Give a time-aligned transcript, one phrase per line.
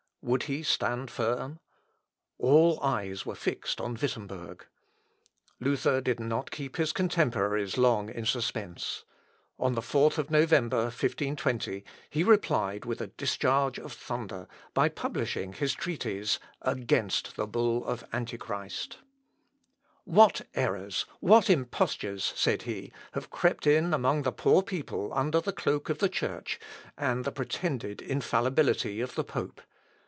[0.23, 1.59] Would he stand firm?
[2.37, 4.67] All eyes were fixed on Wittemberg.
[5.59, 9.03] Luther did not keep his contemporaries long in suspense.
[9.57, 15.53] On the 4th of November, 1520, he replied with a discharge of thunder, by publishing
[15.53, 18.99] his treatise 'Against the Bull of Antichrist.'
[20.03, 25.51] "What errors, what impostures," said he, "have crept in among the poor people under the
[25.51, 26.59] cloak of the Church,
[26.95, 29.61] and the pretended infallibility of the pope!